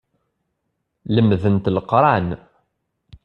Lemdent 1.13 1.65
Leqran. 1.75 2.29